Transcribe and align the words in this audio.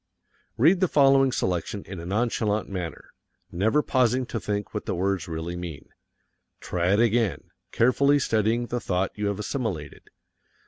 Read 0.57 0.79
the 0.79 0.87
following 0.87 1.31
selection 1.31 1.83
in 1.85 1.99
a 1.99 2.07
nonchalant 2.07 2.67
manner, 2.67 3.11
never 3.51 3.83
pausing 3.83 4.25
to 4.25 4.39
think 4.39 4.73
what 4.73 4.87
the 4.87 4.95
words 4.95 5.27
really 5.27 5.55
mean. 5.55 5.89
Try 6.59 6.93
it 6.93 6.99
again, 6.99 7.51
carefully 7.71 8.17
studying 8.17 8.65
the 8.65 8.79
thought 8.79 9.11
you 9.15 9.27
have 9.27 9.37
assimilated. 9.37 10.09